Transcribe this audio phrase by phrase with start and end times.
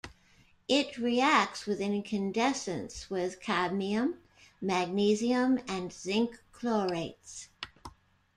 [0.67, 4.15] It reacts with incandescence with cadmium,
[4.59, 7.49] magnesium and zinc chlorates.